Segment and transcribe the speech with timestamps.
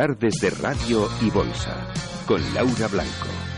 [0.00, 1.76] Tardes de Radio y Bolsa
[2.26, 3.49] con Laura Blanco.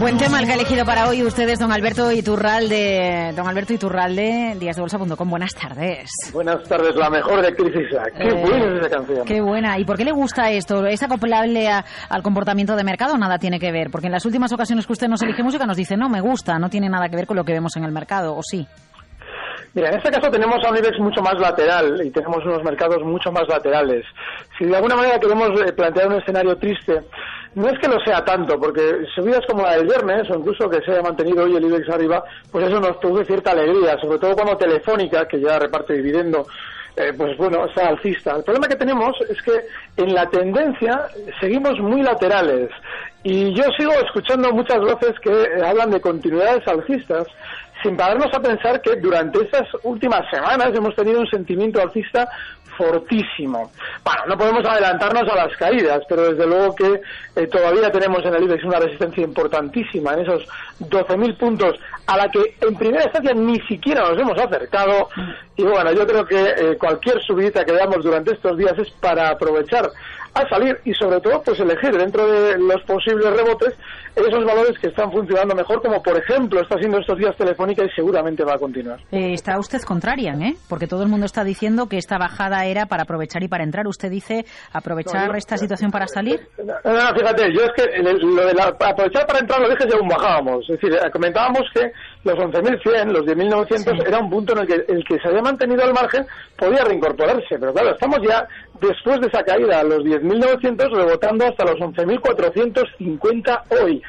[0.00, 3.32] Buen tema el que ha elegido para hoy ustedes, don Alberto Iturralde.
[3.34, 5.30] Don Alberto Iturralde, díasdebolsa.com.
[5.30, 6.10] Buenas tardes.
[6.32, 7.88] Buenas tardes, la mejor de Crisis.
[8.18, 9.24] Qué Eh, buena es esa canción.
[9.24, 9.78] Qué buena.
[9.78, 10.84] ¿Y por qué le gusta esto?
[10.86, 13.90] ¿Es acoplable a- al comportamiento de mercado o nada tiene que ver?
[13.90, 16.58] Porque en las últimas ocasiones que usted nos elige música nos dice, no, me gusta,
[16.58, 18.66] no tiene nada que ver con lo que vemos en el mercado, ¿o sí?
[19.72, 22.98] Mira, en este caso tenemos a un IBEX mucho más lateral y tenemos unos mercados
[23.02, 24.04] mucho más laterales.
[24.58, 27.00] Si de alguna manera queremos eh, plantear un escenario triste,
[27.54, 30.80] no es que lo sea tanto, porque subidas como la del viernes, o incluso que
[30.82, 34.34] se haya mantenido hoy el IBEX arriba, pues eso nos produce cierta alegría, sobre todo
[34.34, 36.46] cuando Telefónica, que ya reparte dividendo,
[36.96, 38.36] eh, pues bueno, está alcista.
[38.36, 41.08] El problema que tenemos es que en la tendencia
[41.40, 42.70] seguimos muy laterales
[43.22, 47.26] y yo sigo escuchando muchas voces que hablan de continuidades alcistas
[47.84, 52.26] sin pararnos a pensar que durante estas últimas semanas hemos tenido un sentimiento alcista
[52.76, 53.70] fortísimo.
[54.02, 57.00] Bueno, no podemos adelantarnos a las caídas, pero desde luego que
[57.36, 60.46] eh, todavía tenemos en el IBEX una resistencia importantísima en esos
[60.80, 65.08] 12.000 puntos a la que en primera instancia ni siquiera nos hemos acercado.
[65.56, 69.30] Y bueno, yo creo que eh, cualquier subida que veamos durante estos días es para
[69.30, 69.88] aprovechar
[70.34, 73.74] a salir y sobre todo pues elegir dentro de los posibles rebotes
[74.16, 77.90] esos valores que están funcionando mejor como por ejemplo está siendo estos días Telefónica y
[77.90, 78.98] seguramente va a continuar.
[79.12, 80.56] Eh, está usted contrarian, ¿eh?
[80.68, 83.86] Porque todo el mundo está diciendo que esta bajada era para aprovechar y para entrar.
[83.86, 86.40] ¿Usted dice aprovechar No, yo- esta situación para salir?
[86.58, 90.08] No, no, fíjate, yo es que lo de la- aprovechar para entrar lo dije según
[90.08, 90.68] bajábamos.
[90.68, 91.90] Es decir, eh, comentábamos que
[92.24, 95.84] los 11.100, los 10.900 era un punto en el que el que se había mantenido
[95.84, 96.26] al margen
[96.56, 97.58] podía reincorporarse.
[97.58, 98.48] Pero claro, estamos ya
[98.80, 104.02] después de esa caída a los 10.900 rebotando hasta los 11.450 hoy.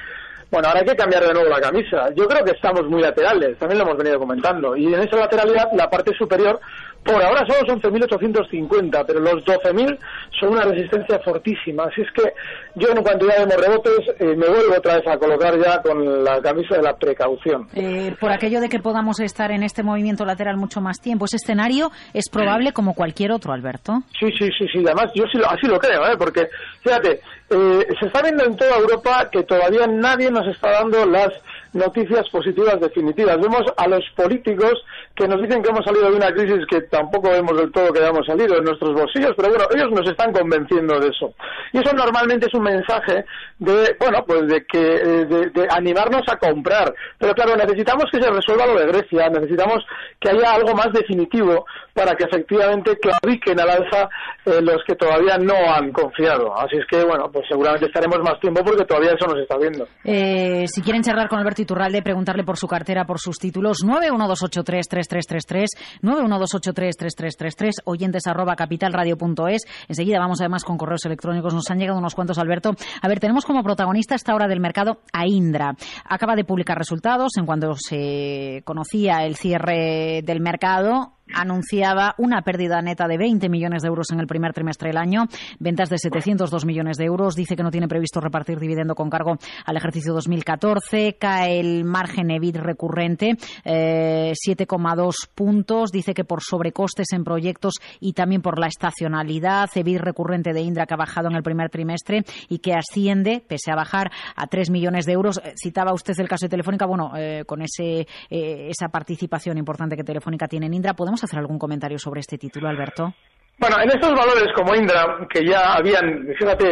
[0.52, 2.09] Bueno, ahora hay que cambiar de nuevo la camisa.
[2.16, 4.75] Yo creo que estamos muy laterales, también lo hemos venido comentando.
[4.78, 6.59] Y en esa lateralidad, la parte superior,
[7.06, 9.98] por ahora son los 11.850, pero los 12.000
[10.40, 11.84] son una resistencia fortísima.
[11.84, 12.34] Así es que
[12.76, 16.24] yo, en cuanto ya vemos rebotes, eh, me vuelvo otra vez a colocar ya con
[16.24, 17.68] la camisa de la precaución.
[17.76, 21.26] Eh, por aquello de que podamos estar en este movimiento lateral mucho más tiempo.
[21.26, 24.02] Ese escenario es probable como cualquier otro, Alberto.
[24.20, 24.80] Sí, sí, sí, sí.
[24.84, 26.16] Además, yo sí lo, así lo creo, ¿eh?
[26.18, 26.48] porque,
[26.82, 31.30] fíjate, eh, se está viendo en toda Europa que todavía nadie nos está dando las
[31.75, 33.38] noticias positivas definitivas.
[33.38, 34.74] Vemos a los políticos
[35.13, 38.00] que nos dicen que hemos salido de una crisis que tampoco vemos del todo que
[38.00, 41.34] hayamos salido en nuestros bolsillos, pero bueno, ellos nos están convenciendo de eso.
[41.74, 43.25] Y eso normalmente es un mensaje
[43.59, 46.94] de, bueno, pues de que eh, de, animarnos a comprar.
[47.19, 49.86] Pero claro, necesitamos que se resuelva lo de Grecia, necesitamos
[50.19, 54.10] que haya algo más definitivo para que efectivamente claudiquen al alza
[54.45, 56.54] eh, los que todavía no han confiado.
[56.57, 59.88] Así es que, bueno, pues seguramente estaremos más tiempo porque todavía eso nos está viendo.
[60.04, 65.65] Eh, si quieren charlar con Alberto Iturralde, preguntarle por su cartera, por sus títulos, 912833333,
[66.03, 69.63] 912833333, oyentes arroba capitalradio.es.
[69.88, 71.56] Enseguida vamos además con correos electrónicos.
[71.56, 72.75] Nos han llegado unos cuantos, Alberto.
[73.01, 75.75] A ver, tenemos como protagonista esta hora del mercado a Indra.
[76.06, 82.81] Acaba de publicar resultados en cuando se conocía el cierre del mercado anunciaba una pérdida
[82.81, 85.25] neta de 20 millones de euros en el primer trimestre del año,
[85.60, 87.36] ventas de 702 millones de euros.
[87.36, 91.18] Dice que no tiene previsto repartir dividendo con cargo al ejercicio 2014.
[91.19, 95.92] Cae el margen EBIT recurrente, 7,2 eh, puntos.
[95.92, 100.86] Dice que por sobrecostes en proyectos y también por la estacionalidad, EBIT recurrente de Indra
[100.86, 104.69] que ha bajado en el primer trimestre y que asciende, pese a bajar, a 3
[104.69, 105.42] millones de euros.
[105.44, 106.86] Eh, citaba usted el caso de Telefónica.
[106.86, 111.59] Bueno, eh, con ese, esa participación importante que Telefónica tiene en Indra, ¿podemos hacer algún
[111.59, 113.13] comentario sobre este título, Alberto?
[113.57, 116.67] Bueno, en estos valores como Indra, que ya habían, fíjate,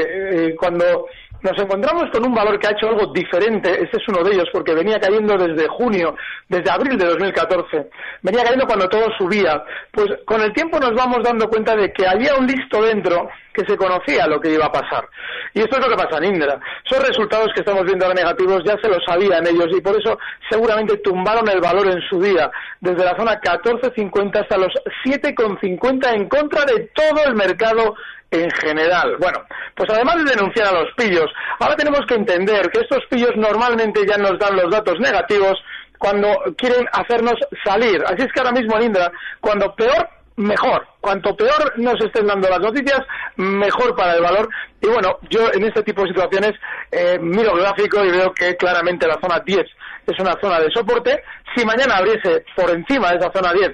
[0.49, 1.07] eh, cuando
[1.41, 4.49] nos encontramos con un valor que ha hecho algo diferente, este es uno de ellos,
[4.51, 6.15] porque venía cayendo desde junio,
[6.47, 7.89] desde abril de 2014,
[8.21, 12.07] venía cayendo cuando todo subía, pues con el tiempo nos vamos dando cuenta de que
[12.07, 15.07] había un listo dentro que se conocía lo que iba a pasar.
[15.53, 16.59] Y esto es lo que pasa en Indra.
[16.89, 20.17] Son resultados que estamos viendo ahora negativos, ya se lo sabían ellos y por eso
[20.49, 24.73] seguramente tumbaron el valor en su día, desde la zona 14.50 hasta los
[25.05, 27.95] 7.50 en contra de todo el mercado
[28.31, 29.17] en general.
[29.19, 29.39] Bueno,
[29.75, 31.27] pues además de denunciar a los pillos,
[31.59, 35.55] ahora tenemos que entender que estos pillos normalmente ya nos dan los datos negativos
[35.99, 36.27] cuando
[36.57, 38.03] quieren hacernos salir.
[38.05, 40.87] Así es que ahora mismo en Indra, cuando peor mejor.
[40.99, 43.01] Cuanto peor nos estén dando las noticias,
[43.35, 44.49] mejor para el valor.
[44.81, 46.53] Y bueno, yo en este tipo de situaciones
[46.91, 49.65] eh, miro el gráfico y veo que claramente la zona 10
[50.07, 51.23] es una zona de soporte.
[51.55, 53.71] Si mañana abriese por encima de esa zona 10,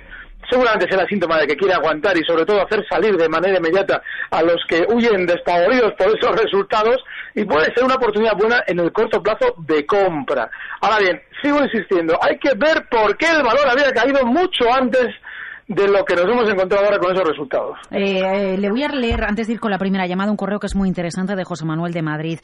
[0.50, 4.02] seguramente será síntoma de que quiere aguantar y sobre todo hacer salir de manera inmediata
[4.32, 7.04] a los que huyen despavoridos por esos resultados
[7.36, 10.50] y puede ser una oportunidad buena en el corto plazo de compra.
[10.82, 15.08] Ahora bien, sigo insistiendo, hay que ver por qué el valor había caído mucho antes
[15.70, 17.78] de lo que nos hemos encontrado ahora con esos resultados.
[17.92, 20.60] Eh, eh, le voy a leer, antes de ir con la primera llamada, un correo
[20.60, 22.40] que es muy interesante de José Manuel de Madrid.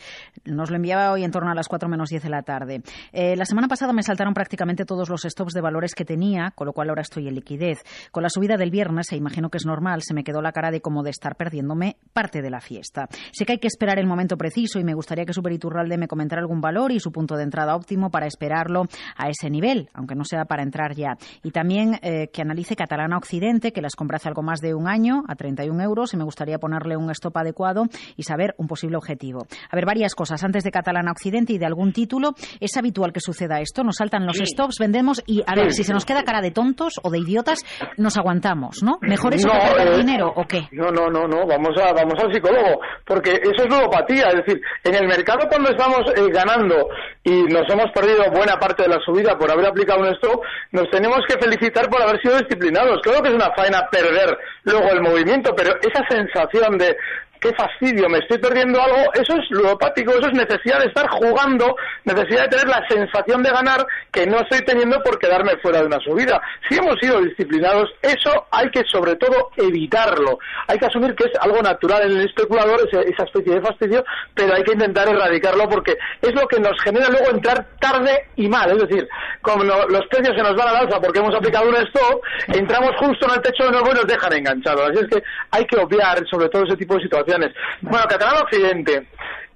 [0.46, 2.84] Nos lo enviaba hoy en torno a las 4 menos 10 de la tarde.
[3.12, 6.68] Eh, la semana pasada me saltaron prácticamente todos los stops de valores que tenía, con
[6.68, 7.80] lo cual ahora estoy en liquidez.
[8.12, 10.70] Con la subida del viernes, e imagino que es normal, se me quedó la cara
[10.70, 13.08] de como de estar perdiéndome parte de la fiesta.
[13.32, 16.42] Sé que hay que esperar el momento preciso y me gustaría que Superiturralde me comentara
[16.42, 18.84] algún valor y su punto de entrada óptimo para esperarlo
[19.18, 21.18] a ese nivel, aunque no sea para entrar ya.
[21.42, 25.24] Y también que analice Catalana Occidente, que las compra hace algo más de un año
[25.28, 27.84] a 31 euros y me gustaría ponerle un stop adecuado
[28.16, 29.48] y saber un posible objetivo.
[29.70, 30.44] A ver, varias cosas.
[30.44, 33.84] Antes de Catalana Occidente y de algún título, ¿es habitual que suceda esto?
[33.84, 37.00] Nos saltan los stops, vendemos y a ver, si se nos queda cara de tontos
[37.04, 37.60] o de idiotas,
[37.98, 38.98] nos aguantamos, ¿no?
[39.02, 40.68] ¿Mejor eso que perder eh, dinero o qué?
[40.72, 44.28] No, no, no, no, vamos, a, vamos al psicólogo, porque eso es ludopatía.
[44.30, 46.88] Es decir, en el mercado cuando estamos eh, ganando
[47.24, 50.42] y nos hemos perdido buena parte de la subida por haber aplicado un stop,
[50.72, 53.00] nos tenemos que felicitar por haber sido disciplinados.
[53.06, 56.98] Creo que es una faena perder luego el movimiento, pero esa sensación de
[57.40, 61.76] qué fastidio, me estoy perdiendo algo, eso es ludopático, eso es necesidad de estar jugando,
[62.04, 65.88] necesidad de tener la sensación de ganar que no estoy teniendo por quedarme fuera de
[65.88, 66.42] una subida.
[66.68, 70.40] Si hemos sido disciplinados, eso hay que sobre todo evitarlo.
[70.68, 74.56] Hay que asumir que es algo natural en el especulador, esa especie de fastidio, pero
[74.56, 78.72] hay que intentar erradicarlo porque es lo que nos genera luego entrar tarde y mal.
[78.72, 79.08] Es decir,
[79.42, 82.92] como los precios se nos van a la alza porque hemos aplicado un stop, entramos
[83.00, 84.90] justo en el techo de nuevo y nos dejan enganchados.
[84.90, 87.25] Así es que hay que obviar sobre todo ese tipo de situaciones
[87.82, 89.08] bueno, Catalán Occidente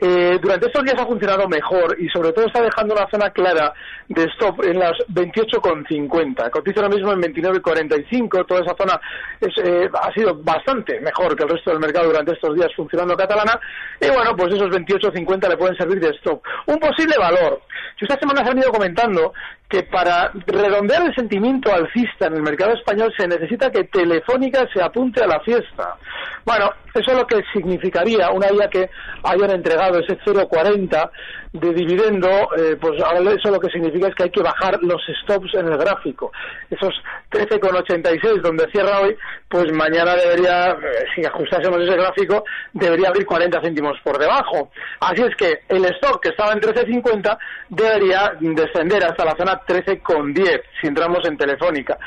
[0.01, 3.73] eh, durante estos días ha funcionado mejor y sobre todo está dejando una zona clara
[4.07, 6.49] de stop en las 28,50.
[6.51, 8.47] Cotiza ahora mismo en 29,45.
[8.47, 9.01] Toda esa zona
[9.41, 13.59] eh, ha sido bastante mejor que el resto del mercado durante estos días funcionando catalana.
[13.99, 16.41] Y bueno, pues esos 28,50 le pueden servir de stop.
[16.67, 17.61] Un posible valor.
[17.97, 19.33] Yo esta semana he venido comentando
[19.67, 24.81] que para redondear el sentimiento alcista en el mercado español se necesita que Telefónica se
[24.81, 25.97] apunte a la fiesta.
[26.45, 28.89] Bueno, eso es lo que significaría una vez que
[29.23, 31.09] hayan entregado ese 0,40
[31.51, 35.01] de dividendo, eh, pues ahora eso lo que significa es que hay que bajar los
[35.23, 36.31] stops en el gráfico.
[36.69, 36.93] Esos
[37.31, 39.17] 13,86 donde cierra hoy,
[39.47, 42.43] pues mañana debería, eh, si ajustásemos ese gráfico,
[42.73, 44.69] debería abrir 40 céntimos por debajo.
[44.99, 47.37] Así es que el stop que estaba en 13,50
[47.69, 51.97] debería descender hasta la zona 13,10 si entramos en Telefónica.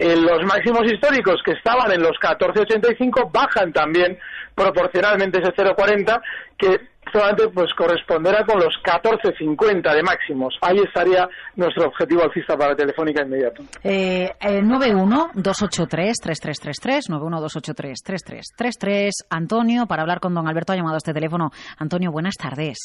[0.00, 4.18] los máximos históricos que estaban en los 14,85 bajan también
[4.54, 6.20] proporcionalmente ese 0,40
[6.56, 6.78] que
[7.12, 10.58] solamente pues corresponderá con los 14.50 de máximos.
[10.60, 13.62] Ahí estaría nuestro objetivo alcista para Telefónica inmediato.
[13.82, 19.10] Eh, 91-283-3333, 91-283-3333.
[19.30, 21.50] Antonio, para hablar con don Alberto ha llamado a este teléfono.
[21.78, 22.78] Antonio, buenas tardes.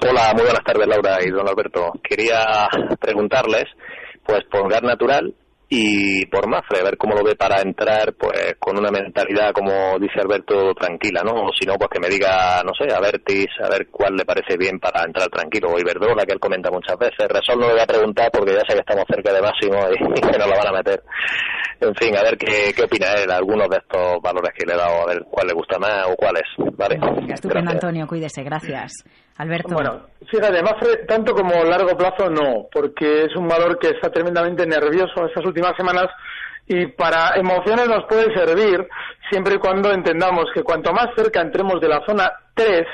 [0.00, 1.92] Hola, muy buenas tardes Laura y don Alberto.
[2.02, 2.66] Quería
[2.98, 3.64] preguntarles,
[4.24, 5.34] pues por gas natural
[5.74, 9.98] y por Mafre, a ver cómo lo ve para entrar, pues con una mentalidad, como
[9.98, 11.46] dice Alberto, tranquila, ¿no?
[11.46, 14.26] O si no, pues que me diga, no sé, a Vertis, a ver cuál le
[14.26, 17.26] parece bien para entrar tranquilo, o Iberdrola, que él comenta muchas veces.
[17.26, 20.20] Resol no le voy a preguntar porque ya sé que estamos cerca de máximo y,
[20.20, 21.02] que nos lo van a meter.
[21.80, 24.76] En fin, a ver qué, qué opina él, algunos de estos valores que le he
[24.76, 26.44] dado, a ver cuál le gusta más o cuáles,
[26.76, 27.00] ¿vale?
[27.32, 28.92] Estupendo, Antonio, cuídese, gracias.
[29.38, 29.74] Alberto.
[29.74, 34.66] Bueno, fíjate, Mafre, tanto como largo plazo no, porque es un valor que está tremendamente
[34.66, 36.06] nervioso estas últimas semanas
[36.66, 38.86] y para emociones nos puede servir
[39.30, 42.86] siempre y cuando entendamos que cuanto más cerca entremos de la zona 3,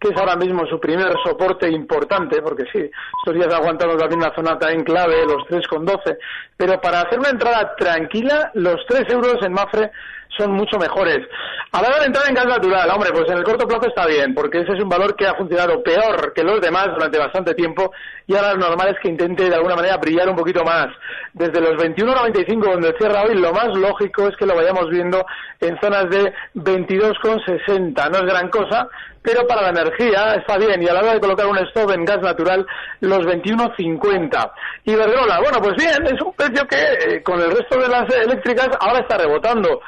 [0.00, 4.20] que es ahora mismo su primer soporte importante, porque sí, estos días ha aguantado también
[4.20, 6.18] una zona también clave, los 3,12,
[6.56, 9.92] pero para hacer una entrada tranquila, los 3 euros en Mafre
[10.36, 11.26] son mucho mejores.
[11.72, 14.06] A la hora de entrar en gas natural, hombre, pues en el corto plazo está
[14.06, 17.54] bien, porque ese es un valor que ha funcionado peor que los demás durante bastante
[17.54, 17.92] tiempo
[18.26, 20.88] y ahora lo normal es que intente de alguna manera brillar un poquito más.
[21.32, 25.24] Desde los 21,95 donde cierra hoy, lo más lógico es que lo vayamos viendo
[25.60, 28.10] en zonas de 22,60.
[28.10, 28.88] No es gran cosa,
[29.22, 32.04] pero para la energía está bien y a la hora de colocar un stop en
[32.04, 32.66] gas natural
[33.00, 34.52] los 21.50.
[34.84, 38.68] Iberdrola, bueno, pues bien, es un precio que eh, con el resto de las eléctricas
[38.80, 39.80] ahora está rebotando.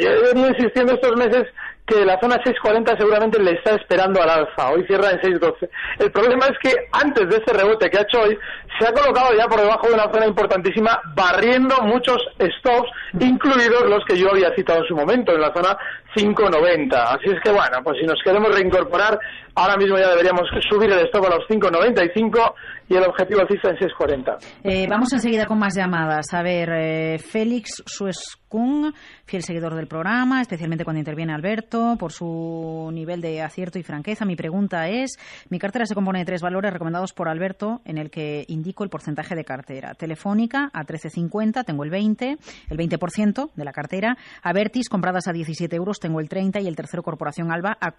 [0.00, 1.46] Yo he venido insistiendo estos meses
[1.86, 4.70] que la zona 640 seguramente le está esperando al alza.
[4.70, 5.68] Hoy cierra en 612.
[5.98, 8.38] El problema es que antes de este rebote que ha hecho hoy,
[8.78, 14.04] se ha colocado ya por debajo de una zona importantísima, barriendo muchos stops, incluidos los
[14.04, 15.76] que yo había citado en su momento, en la zona
[16.14, 17.02] 590.
[17.02, 19.18] Así es que bueno, pues si nos queremos reincorporar,
[19.54, 22.54] ahora mismo ya deberíamos subir el stop a los 595
[22.88, 24.38] y el objetivo alcista en 640.
[24.64, 26.26] Eh, vamos enseguida con más llamadas.
[26.32, 28.92] A ver, eh, Félix Suescun,
[29.24, 34.26] fiel seguidor del programa, especialmente cuando interviene Alberto, por su nivel de acierto y franqueza.
[34.26, 35.16] Mi pregunta es,
[35.48, 38.90] mi cartera se compone de tres valores recomendados por Alberto, en el que indico el
[38.90, 39.94] porcentaje de cartera.
[39.94, 42.36] Telefónica a 13.50, tengo el 20,
[42.68, 44.18] el 20% de la cartera.
[44.42, 47.92] Avertis, compradas a 17 euros, tengo el 30 y el tercero Corporación Alba a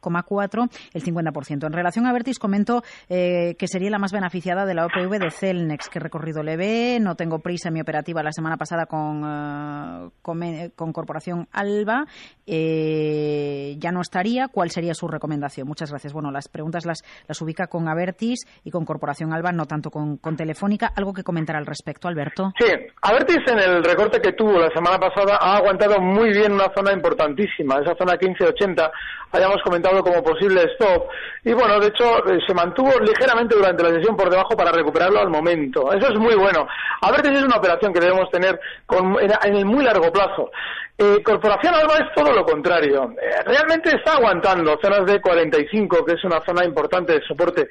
[0.00, 1.66] 49,4, el 50%.
[1.66, 5.30] En relación a Avertis, comento eh, que sería la más beneficiada de la OPV de
[5.30, 6.98] Celnex, que recorrido le ve.
[7.00, 9.22] No tengo prisa en mi operativa la semana pasada con,
[10.42, 12.04] eh, con, Corporación Alba.
[12.46, 14.48] Eh, ya no estaría.
[14.48, 15.66] ¿Cuál sería su recomendación?
[15.66, 16.12] Muchas gracias.
[16.12, 20.16] Bueno, las preguntas las, las ubica con Avertis y con Corporación Alba, no tanto con,
[20.16, 20.92] con Telefónica.
[20.96, 22.52] ¿Algo que comentar al respecto, Alberto?
[22.58, 22.66] Sí,
[23.02, 26.92] Avertis en el recorte que tuvo la semana pasada ha aguantado muy bien una zona
[26.92, 28.90] importantísima, esa zona 1580,
[29.32, 31.08] hayamos comentado como posible stop.
[31.44, 35.20] Y bueno, de hecho, eh, se mantuvo ligeramente durante la sesión por debajo para recuperarlo
[35.20, 35.92] al momento.
[35.92, 36.66] Eso es muy bueno.
[37.02, 38.58] A ver si es una operación que debemos tener
[39.42, 40.50] en, el muy largo plazo.
[40.96, 43.12] Eh, Corporación Alba es todo lo contrario.
[43.20, 47.68] Eh, realmente está aguantando zonas de 45, que es una zona importante de soporte,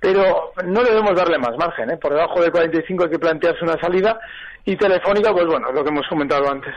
[0.00, 1.90] pero no debemos darle más margen.
[1.90, 1.96] ¿eh?
[1.96, 4.18] Por debajo de 45 hay que plantearse una salida
[4.64, 6.74] y Telefónica, pues bueno, es lo que hemos comentado antes.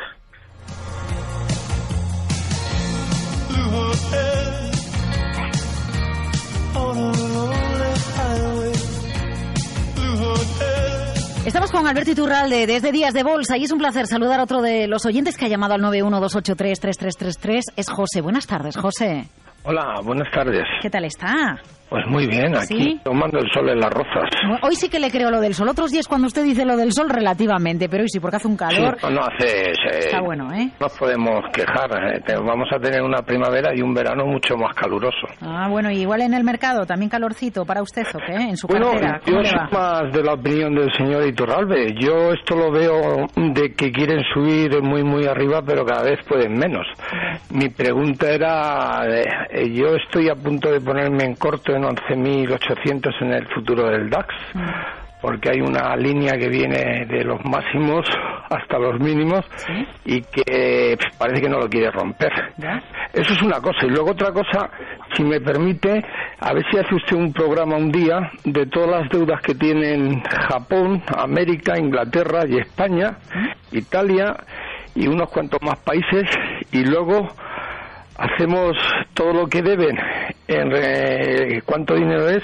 [11.55, 14.61] Estamos con Alberto Iturralde desde Días de Bolsa y es un placer saludar a otro
[14.61, 17.61] de los oyentes que ha llamado al 912833333.
[17.77, 18.19] Es José.
[18.19, 19.29] Buenas tardes, José.
[19.63, 20.65] Hola, buenas tardes.
[20.81, 21.57] ¿Qué tal está?
[21.95, 24.29] Pues muy bien, aquí tomando el sol en las rozas.
[24.63, 25.69] Hoy sí que le creo lo del sol.
[25.69, 28.57] Otros días cuando usted dice lo del sol relativamente, pero hoy sí, porque hace un
[28.57, 28.97] calor.
[29.09, 29.71] no, hace...
[29.97, 30.71] Está bueno, ¿eh?
[30.77, 31.89] No podemos quejar.
[32.13, 32.21] ¿eh?
[32.45, 35.25] Vamos a tener una primavera y un verano mucho más caluroso.
[35.39, 38.33] Ah, bueno, y igual en el mercado, también calorcito para usted, ¿o qué?
[38.33, 39.21] En su bueno, cartera.
[39.25, 41.95] yo soy más de la opinión del señor Iturralbe.
[41.97, 46.57] Yo esto lo veo de que quieren subir muy, muy arriba, pero cada vez pueden
[46.57, 46.85] menos.
[47.51, 53.13] Mi pregunta era, eh, yo estoy a punto de ponerme en corto en 11.000 800
[53.21, 54.33] en el futuro del DAX,
[55.21, 58.05] porque hay una línea que viene de los máximos
[58.49, 59.43] hasta los mínimos
[60.05, 62.31] y que pues, parece que no lo quiere romper.
[63.13, 63.85] Eso es una cosa.
[63.85, 64.69] Y luego otra cosa,
[65.15, 66.03] si me permite,
[66.39, 70.21] a ver si hace usted un programa un día de todas las deudas que tienen
[70.23, 73.17] Japón, América, Inglaterra y España,
[73.71, 74.35] Italia
[74.93, 76.29] y unos cuantos más países
[76.71, 77.27] y luego
[78.17, 78.77] hacemos
[79.13, 79.97] todo lo que deben
[80.47, 82.43] en cuánto dinero es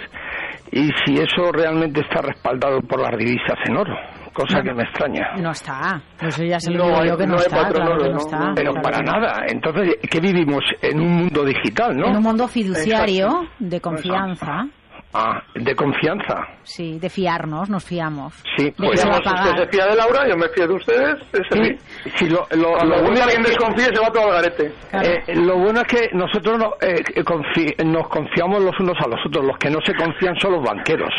[0.71, 3.93] y si eso realmente está respaldado por las divisas en oro
[4.33, 5.35] cosa que me extraña.
[5.37, 6.01] No está.
[6.19, 8.53] Eso ya se lo digo yo que no, está, no, está.
[8.55, 9.43] Pero para nada.
[9.47, 10.63] Entonces, ¿qué vivimos?
[10.81, 12.07] En un mundo digital, ¿no?
[12.07, 14.67] En un mundo fiduciario de confianza.
[15.13, 16.47] Ah, de confianza.
[16.63, 18.33] Sí, de fiarnos, nos fiamos.
[18.55, 21.15] Sí, pues usted se fía de Laura, yo me fío de ustedes.
[21.51, 21.77] Sí,
[22.15, 24.73] si lo, lo, bueno alguien desconfíe se va todo al garete.
[24.93, 29.45] Eh, lo bueno es que nosotros no, eh, nos confiamos los unos a los otros.
[29.45, 31.13] Los que no se confían son los banqueros.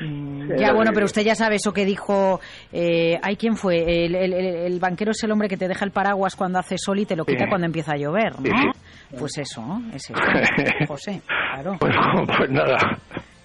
[0.00, 2.40] Mm, ya, bueno, pero usted ya sabe eso que dijo.
[2.72, 4.04] Eh, ¿Hay quién fue?
[4.06, 6.98] El, el, el, banquero es el hombre que te deja el paraguas cuando hace sol
[6.98, 8.72] y te lo quita cuando empieza a llover, ¿no?
[9.18, 10.20] Pues eso, es eso,
[10.88, 11.76] José, claro.
[11.80, 12.98] Pues nada.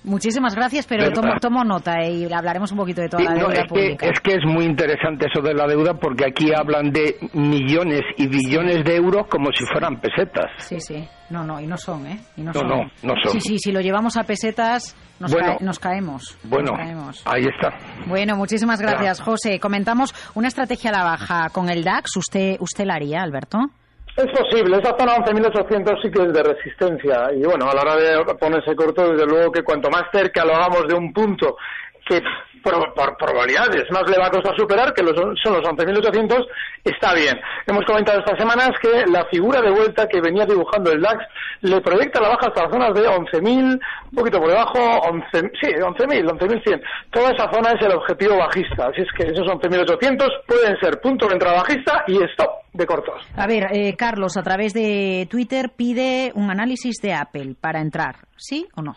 [0.03, 3.62] Muchísimas gracias, pero tomo, tomo nota eh, y hablaremos un poquito de toda la deuda
[3.62, 4.05] es pública.
[4.05, 8.01] Que, es que es muy interesante eso de la deuda porque aquí hablan de millones
[8.17, 10.51] y billones de euros como si fueran pesetas.
[10.57, 11.07] Sí, sí.
[11.29, 12.19] No, no, y no son, ¿eh?
[12.36, 13.31] Y no, no, no, no, son.
[13.33, 16.38] Sí, sí, si lo llevamos a pesetas nos, nos caemos.
[16.43, 16.72] Bueno,
[17.25, 17.77] ahí está.
[18.07, 19.60] Bueno, muchísimas gracias, José.
[19.60, 22.17] Comentamos una estrategia a la baja con el DAX.
[22.17, 23.60] ¿Usted, usted la haría, Alberto?
[24.15, 27.34] Es posible, esa zona 11.800 sí que es de resistencia.
[27.34, 30.53] Y bueno, a la hora de ponerse corto, desde luego que cuanto más cerca lo
[30.53, 31.58] hagamos de un punto
[32.07, 32.22] que
[32.63, 36.48] por, probabilidades más le va a costar superar, que son los 11.800,
[36.83, 37.39] está bien.
[37.67, 41.25] Hemos comentado estas semanas que la figura de vuelta que venía dibujando el DAX
[41.62, 43.79] le proyecta la baja hasta las zonas de 11.000,
[44.12, 46.81] un poquito por debajo, 11, sí, 11.000, 11.100.
[47.12, 51.27] Toda esa zona es el objetivo bajista, así es que esos 11.800 pueden ser punto
[51.27, 53.22] de entrada bajista y stop de cortos.
[53.36, 58.15] A ver, eh, Carlos, a través de Twitter pide un análisis de Apple para entrar,
[58.38, 58.95] ¿sí o no?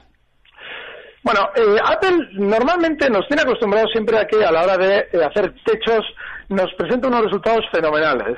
[1.26, 5.24] Bueno, eh, Apple normalmente nos tiene acostumbrados siempre a que a la hora de eh,
[5.28, 6.06] hacer techos
[6.48, 8.36] nos presenta unos resultados fenomenales.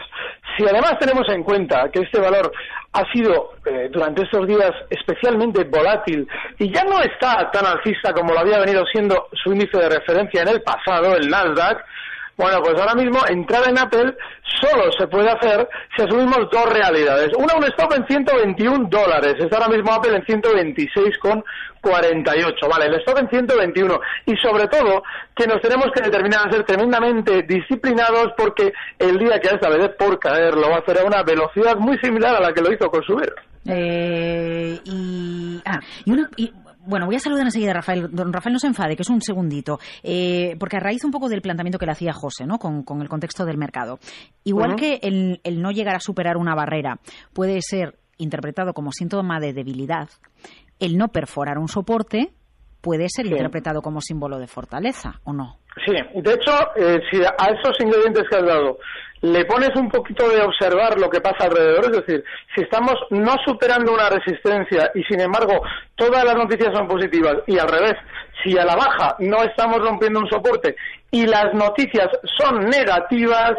[0.56, 2.50] Si además tenemos en cuenta que este valor
[2.94, 6.26] ha sido eh, durante estos días especialmente volátil
[6.58, 10.40] y ya no está tan alcista como lo había venido siendo su índice de referencia
[10.40, 11.84] en el pasado, el Nasdaq,
[12.38, 14.16] bueno, pues ahora mismo entrar en Apple
[14.60, 17.32] solo se puede hacer si asumimos dos realidades.
[17.36, 19.34] Una, un stop en 121 dólares.
[19.40, 22.68] Está ahora mismo Apple en 126,48.
[22.70, 24.00] Vale, el stop en 121.
[24.26, 25.02] Y sobre todo,
[25.34, 29.88] que nos tenemos que determinar a ser tremendamente disciplinados porque el día que esta vez
[29.98, 32.72] por caer lo va a hacer a una velocidad muy similar a la que lo
[32.72, 33.34] hizo con subir.
[33.66, 36.52] Eh, y, ah, y, una, y
[36.88, 38.08] bueno, voy a saludar enseguida a Rafael.
[38.10, 39.78] Don Rafael, no se enfade, que es un segundito.
[40.02, 42.58] Eh, porque a raíz un poco del planteamiento que le hacía José, ¿no?
[42.58, 43.98] Con, el contexto del mercado.
[44.44, 46.98] Igual que el, no llegar a superar una barrera
[47.34, 50.08] puede ser interpretado como síntoma de debilidad,
[50.80, 52.32] el no perforar un soporte
[52.80, 55.58] puede ser interpretado como símbolo de fortaleza, ¿o no?
[55.84, 58.78] Sí, de hecho, eh, si a esos ingredientes que has dado
[59.22, 63.34] le pones un poquito de observar lo que pasa alrededor, es decir, si estamos no
[63.44, 65.60] superando una resistencia y sin embargo
[65.96, 67.94] todas las noticias son positivas y al revés,
[68.42, 70.76] si a la baja no estamos rompiendo un soporte
[71.10, 73.54] y las noticias son negativas,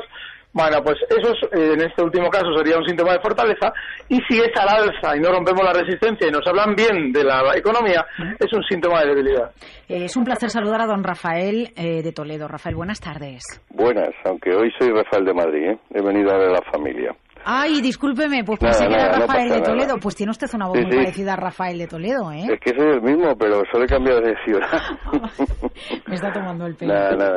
[0.51, 3.71] bueno, pues eso eh, en este último caso sería un síntoma de fortaleza
[4.07, 7.23] y si es al alza y no rompemos la resistencia y nos hablan bien de
[7.23, 8.05] la economía,
[8.39, 9.51] es un síntoma de debilidad.
[9.87, 12.47] Eh, es un placer saludar a don Rafael eh, de Toledo.
[12.47, 13.43] Rafael, buenas tardes.
[13.69, 17.15] Buenas, aunque hoy soy Rafael de Madrid, he venido a ver a la familia.
[17.45, 19.97] Ay, discúlpeme, pues pensé que era Rafael de Toledo.
[20.01, 22.45] Pues tiene usted una voz muy parecida a Rafael de Toledo, ¿eh?
[22.51, 24.67] Es que soy el mismo, pero solo he cambiado de ciudad.
[26.07, 26.93] Me está tomando el pelo.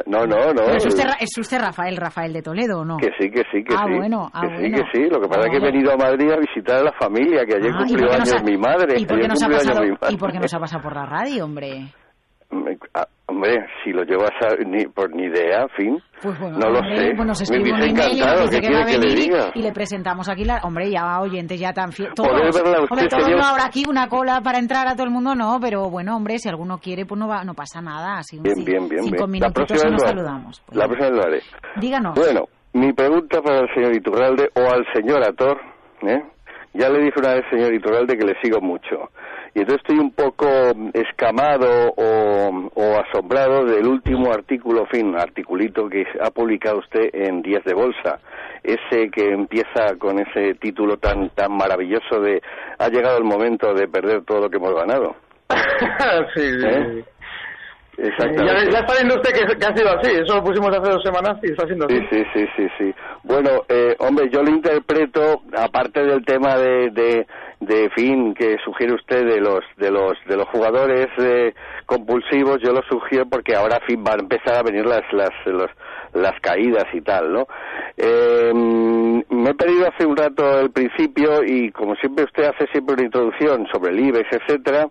[0.07, 0.63] No, no, no.
[0.75, 2.97] ¿Es usted, ¿Es usted, Rafael, Rafael de Toledo o no?
[2.99, 3.95] Que sí, que sí, que ah, sí.
[3.97, 5.09] Bueno, ah, que sí, que sí.
[5.11, 7.57] Lo que pasa es que he venido a Madrid a visitar a la familia, que
[7.57, 9.01] ayer ah, cumplió años mi madre.
[9.01, 11.45] ¿Y por qué nos ha pasado, ¿Y por qué nos ha pasado por la radio,
[11.45, 11.87] hombre?
[13.33, 15.99] Hombre, si lo llevas a, ni, por ni idea, fin.
[16.21, 17.15] Pues bueno, no lo sé.
[17.17, 20.29] Pues nos escribe un email y nos dice que va a venir y le presentamos
[20.29, 20.61] aquí la...
[20.65, 22.13] Hombre, ya oyentes ya tan fiel.
[22.15, 25.59] Todos, hombre, todos no habrá aquí una cola para entrar a todo el mundo, no,
[25.63, 28.19] pero bueno, hombre, si alguno quiere, pues no va, no pasa nada.
[28.19, 29.31] Así, bien, bien, bien, cinco bien.
[29.31, 30.63] minutitos y nos saludamos.
[30.67, 31.41] Pues la próxima lo haré.
[31.81, 32.15] Díganos.
[32.15, 32.43] Bueno,
[32.75, 35.59] mi pregunta para el señor Iturralde o al señor Ator,
[36.03, 36.23] ¿eh?
[36.75, 39.11] Ya le dije una vez, señor Iturralde, que le sigo mucho.
[39.55, 40.47] Y entonces estoy un poco
[40.95, 47.75] escamado o, asombrado del último artículo, fin, articulito que ha publicado usted en Días de
[47.75, 48.19] Bolsa.
[48.63, 52.41] Ese que empieza con ese título tan, tan maravilloso de
[52.79, 55.17] ha llegado el momento de perder todo lo que hemos ganado.
[56.35, 56.67] sí, sí.
[56.67, 57.05] ¿Eh?
[57.99, 58.73] Exactamente.
[58.73, 61.51] Ya, está viendo usted que, ha sido así, eso lo pusimos hace dos semanas y
[61.51, 61.99] está siendo así.
[62.11, 62.95] Sí, sí, sí, sí.
[63.23, 67.27] Bueno, eh, hombre, yo lo interpreto, aparte del tema de, de,
[67.67, 71.55] de fin que sugiere usted de los de los de los jugadores eh,
[71.87, 75.31] compulsivos yo lo sugiero porque ahora fin va a empezar a venir las las
[76.13, 77.47] las caídas y tal no
[77.97, 82.95] eh, me he perdido hace un rato el principio y como siempre usted hace siempre
[82.95, 84.89] una introducción sobre el IBEX etcétera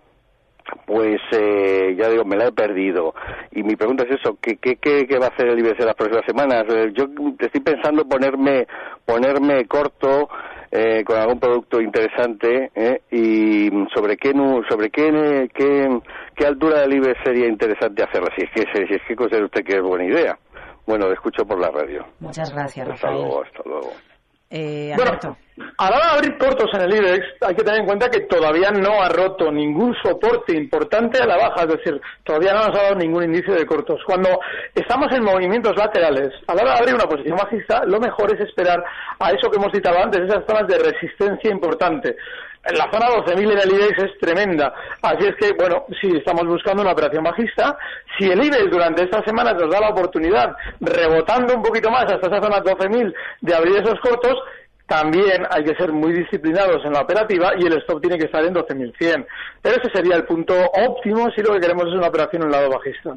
[0.85, 3.13] pues eh, ya digo, me la he perdido.
[3.51, 5.95] Y mi pregunta es eso, ¿qué, qué, qué, va a hacer el IBEX en las
[5.95, 6.63] próximas semanas?
[6.69, 7.05] Eh, yo
[7.39, 8.67] estoy pensando ponerme,
[9.05, 10.29] ponerme corto
[10.71, 14.31] eh, con algún producto interesante eh, y sobre qué
[14.69, 15.99] sobre qué, qué,
[16.35, 19.63] qué altura del IBEX sería interesante hacerla, si es que, si es que considera usted
[19.63, 20.37] que es buena idea.
[20.87, 22.05] Bueno, lo escucho por la radio.
[22.19, 23.91] Muchas gracias, Hasta luego, hasta luego.
[24.53, 25.37] Eh, bueno,
[25.77, 28.21] A la hora de abrir cortos en el IBEX, hay que tener en cuenta que
[28.21, 32.77] todavía no ha roto ningún soporte importante a la baja, es decir, todavía no nos
[32.77, 34.01] ha dado ningún indicio de cortos.
[34.05, 34.41] Cuando
[34.75, 38.41] estamos en movimientos laterales, a la hora de abrir una posición bajista, lo mejor es
[38.41, 38.83] esperar
[39.19, 42.17] a eso que hemos citado antes, esas zonas de resistencia importante.
[42.63, 44.71] La zona 12.000 en el IBEX es tremenda.
[45.01, 47.75] Así es que, bueno, si estamos buscando una operación bajista,
[48.17, 52.27] si el IBEX durante estas semanas nos da la oportunidad, rebotando un poquito más hasta
[52.27, 54.37] esa zona 12.000, de abrir esos cortos,
[54.91, 58.43] también hay que ser muy disciplinados en la operativa y el stop tiene que estar
[58.43, 59.25] en 12.100.
[59.61, 62.51] Pero ese sería el punto óptimo si lo que queremos es una operación en un
[62.51, 63.15] lado bajista.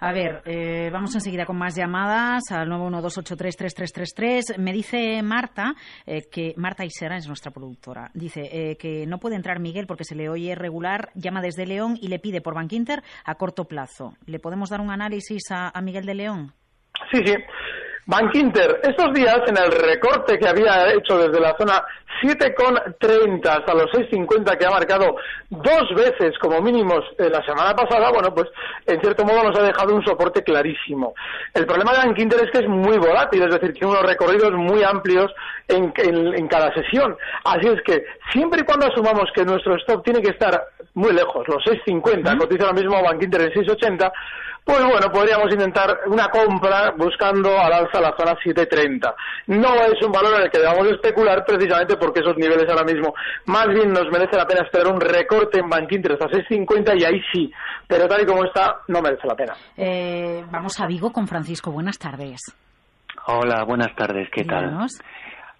[0.00, 4.58] A ver, eh, vamos enseguida con más llamadas al 912833333.
[4.58, 9.36] Me dice Marta, eh, que Marta Isera es nuestra productora, dice eh, que no puede
[9.36, 13.04] entrar Miguel porque se le oye regular, llama desde León y le pide por Bankinter
[13.24, 14.14] a corto plazo.
[14.26, 16.54] ¿Le podemos dar un análisis a, a Miguel de León?
[17.12, 17.34] Sí, sí.
[18.08, 21.84] Bank Inter, estos días en el recorte que había hecho desde la zona
[22.22, 25.16] 7,30 hasta los 6,50 que ha marcado
[25.50, 28.48] dos veces como mínimos la semana pasada, bueno, pues
[28.86, 31.12] en cierto modo nos ha dejado un soporte clarísimo.
[31.52, 34.52] El problema de Bank Inter es que es muy volátil, es decir, tiene unos recorridos
[34.54, 35.30] muy amplios
[35.68, 37.14] en, en cada sesión.
[37.44, 40.58] Así es que siempre y cuando asumamos que nuestro stop tiene que estar
[40.98, 44.12] muy lejos, los 6,50, cotiza ahora mismo Bank Inter en 6,80,
[44.64, 49.14] pues bueno, podríamos intentar una compra buscando al alza la zona 730.
[49.46, 53.14] No es un valor en el que debamos especular precisamente porque esos niveles ahora mismo
[53.46, 57.04] más bien nos merece la pena esperar un recorte en Bank Inter hasta 650 y
[57.04, 57.50] ahí sí,
[57.86, 59.54] pero tal y como está no merece la pena.
[59.74, 61.70] Eh, vamos a Vigo con Francisco.
[61.70, 62.54] Buenas tardes.
[63.26, 64.28] Hola, buenas tardes.
[64.30, 64.86] ¿Qué tal?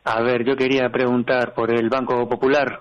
[0.05, 2.81] A ver, yo quería preguntar por el Banco Popular,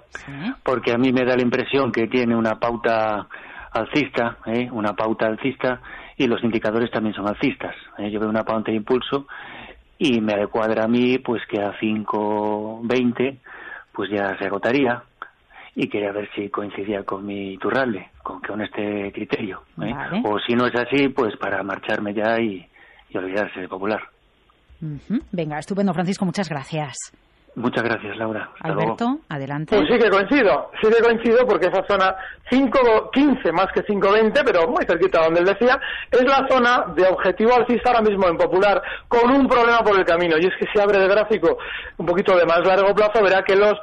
[0.63, 3.27] porque a mí me da la impresión que tiene una pauta
[3.71, 4.69] alcista, ¿eh?
[4.71, 5.82] una pauta alcista,
[6.15, 7.75] y los indicadores también son alcistas.
[7.97, 8.10] ¿eh?
[8.10, 9.27] Yo veo una pauta de impulso
[9.99, 13.38] y me cuadra a mí pues que a 5.20
[13.91, 15.03] pues ya se agotaría
[15.75, 19.62] y quería ver si coincidía con mi turralde, con, con este criterio.
[19.82, 19.93] ¿eh?
[20.23, 22.67] O si no es así, pues para marcharme ya y,
[23.13, 24.01] olvidarse de Popular.
[25.31, 26.95] Venga, estupendo, Francisco, muchas gracias.
[27.57, 28.51] Muchas gracias, Laura.
[28.61, 29.75] Alberto, adelante.
[29.75, 32.15] Pues sí que coincido, sí que coincido porque esa zona
[32.51, 35.79] 5.15 más que 5.20, pero muy cerquita donde él decía,
[36.11, 40.05] es la zona de objetivo alcista ahora mismo en Popular, con un problema por el
[40.05, 41.57] camino, y es que si abre el gráfico
[41.97, 43.73] un poquito de más largo plazo, verá que los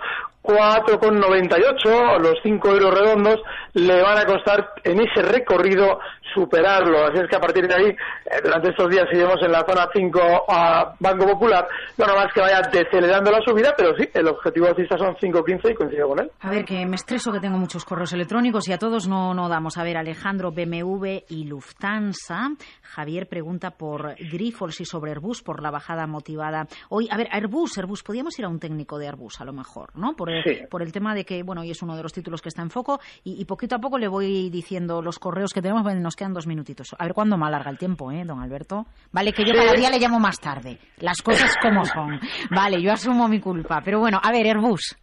[0.44, 3.40] 4,98, los 5 euros redondos,
[3.72, 5.98] le van a costar en ese recorrido
[6.34, 7.06] superarlo.
[7.06, 9.88] Así es que a partir de ahí, eh, durante estos días seguimos en la zona
[9.92, 14.66] 5 a Banco Popular, no más que vaya decelerando la subida, pero sí, el objetivo
[14.66, 16.30] alcista son 5,15 y coincido con él.
[16.40, 19.48] A ver, que me estreso que tengo muchos correos electrónicos y a todos no, no
[19.48, 19.78] damos.
[19.78, 22.50] A ver, Alejandro, BMW y Lufthansa.
[22.82, 26.66] Javier pregunta por Grifols y sobre Airbus, por la bajada motivada.
[26.90, 29.90] Hoy, a ver, Airbus, Airbus, podríamos ir a un técnico de Airbus a lo mejor,
[29.96, 30.14] ¿no?
[30.14, 30.33] Por
[30.70, 32.70] por el tema de que, bueno, hoy es uno de los títulos que está en
[32.70, 36.46] foco y, poquito a poco le voy diciendo los correos que tenemos, nos quedan dos
[36.46, 36.94] minutitos.
[36.98, 38.86] A ver cuándo me alarga el tiempo, ¿eh, don Alberto?
[39.12, 40.78] Vale, que yo cada día le llamo más tarde.
[40.98, 42.20] Las cosas como son.
[42.50, 43.80] Vale, yo asumo mi culpa.
[43.84, 44.96] Pero bueno, a ver, Airbus.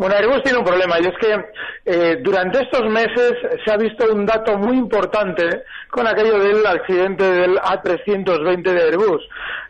[0.00, 1.44] Bueno, Airbus tiene un problema y es que
[1.84, 7.22] eh, durante estos meses se ha visto un dato muy importante con aquello del accidente
[7.22, 9.22] del A320 de Airbus.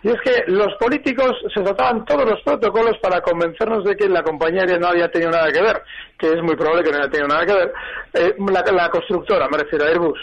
[0.05, 4.23] Y es que los políticos se trataban todos los protocolos para convencernos de que la
[4.23, 5.83] compañía aérea no había tenido nada que ver,
[6.17, 7.73] que es muy probable que no haya tenido nada que ver,
[8.15, 10.19] eh, la, la, constructora, me refiero a Airbus.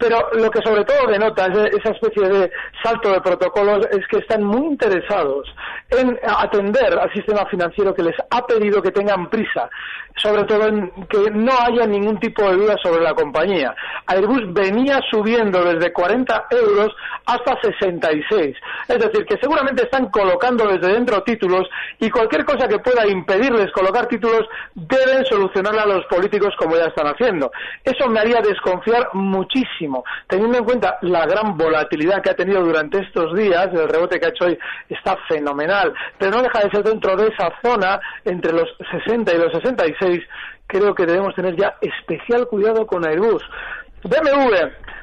[0.00, 2.50] Pero lo que sobre todo denota esa especie de
[2.82, 5.46] salto de protocolos es que están muy interesados
[5.90, 9.68] en atender al sistema financiero que les ha pedido que tengan prisa,
[10.16, 13.74] sobre todo en que no haya ningún tipo de duda sobre la compañía.
[14.06, 16.94] Airbus venía subiendo desde 40 euros
[17.26, 18.56] hasta 66.
[18.88, 23.70] Es decir, que seguramente están colocando desde dentro títulos y cualquier cosa que pueda impedirles
[23.72, 27.50] colocar títulos deben solucionarla los políticos como ya están haciendo.
[27.84, 29.89] Eso me haría desconfiar muchísimo
[30.26, 34.26] teniendo en cuenta la gran volatilidad que ha tenido durante estos días, el rebote que
[34.26, 38.52] ha hecho hoy está fenomenal, pero no deja de ser dentro de esa zona entre
[38.52, 40.22] los 60 y los 66,
[40.66, 43.42] creo que debemos tener ya especial cuidado con Airbus.
[44.04, 44.54] BMW,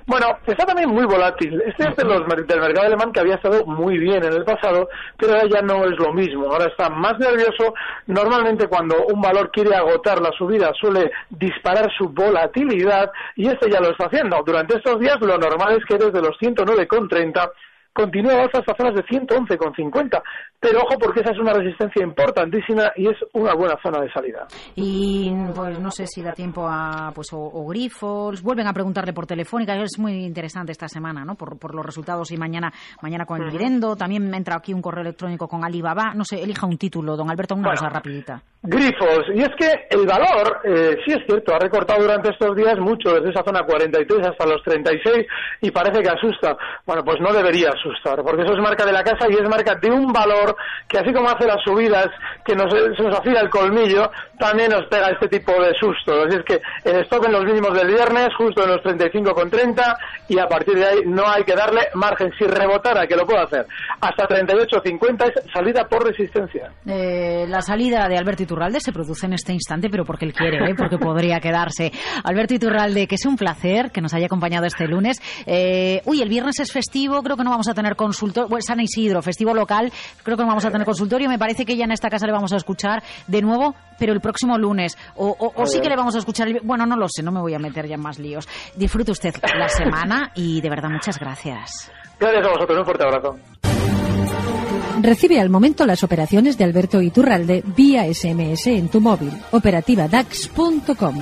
[0.08, 1.62] bueno, está también muy volátil.
[1.66, 4.88] Este es de los, del mercado alemán que había estado muy bien en el pasado,
[5.18, 6.46] pero ahora ya no es lo mismo.
[6.46, 7.74] Ahora está más nervioso.
[8.06, 13.82] Normalmente cuando un valor quiere agotar la subida suele disparar su volatilidad y este ya
[13.82, 14.42] lo está haciendo.
[14.46, 17.52] Durante estos días lo normal es que desde los 109,30
[17.98, 20.22] continúa alza hasta zonas de 111,50.
[20.60, 24.48] Pero ojo porque esa es una resistencia importantísima y es una buena zona de salida.
[24.76, 29.26] Y pues no sé si da tiempo a pues o, grifos, vuelven a preguntarle por
[29.26, 31.36] telefónica, es muy interesante esta semana, ¿no?
[31.36, 34.82] Por, por los resultados y mañana mañana con el dividendo, también me entra aquí un
[34.82, 38.42] correo electrónico con Alibaba, no sé, elija un título, don Alberto, una cosa rapidita.
[38.70, 42.78] Grifos, y es que el valor, eh, sí es cierto, ha recortado durante estos días
[42.80, 45.26] mucho, desde esa zona 43 hasta los 36
[45.62, 46.58] y parece que asusta.
[46.86, 49.76] Bueno, pues no debería asustar, porque eso es marca de la casa y es marca
[49.76, 50.54] de un valor
[50.86, 52.10] que así como hace las subidas,
[52.44, 56.24] que nos, se nos afila el colmillo, también nos pega este tipo de susto.
[56.24, 60.40] Así es que el stock en los mínimos del viernes, justo en los 35,30 y
[60.40, 62.32] a partir de ahí no hay que darle margen.
[62.38, 63.66] Si rebotara, que lo puedo hacer,
[64.02, 66.72] hasta 38,50 es salida por resistencia.
[66.86, 70.58] Eh, la salida de Alberto Iturralde se produce en este instante, pero porque él quiere,
[70.70, 70.76] ¿eh?
[70.76, 71.92] porque podría quedarse.
[72.24, 75.22] Alberto Iturralde, que es un placer que nos haya acompañado este lunes.
[75.46, 78.80] Eh, uy, el viernes es festivo, creo que no vamos a tener consultorio, bueno, San
[78.80, 79.92] Isidro, festivo local,
[80.24, 81.30] creo que no vamos a tener consultorio.
[81.30, 84.22] Me parece que ya en esta casa le vamos a escuchar de nuevo, pero el
[84.22, 84.98] próximo lunes.
[85.16, 86.48] O, sí que le vamos a escuchar.
[86.64, 88.48] bueno, no lo sé, no me voy a meter ya en más líos.
[88.76, 91.92] Disfrute usted la semana y de verdad muchas gracias.
[92.20, 93.36] Gracias a vosotros, un fuerte abrazo.
[95.02, 99.32] Recibe al momento las operaciones de Alberto Iturralde vía SMS en tu móvil.
[99.52, 101.22] Operativa DAX.com.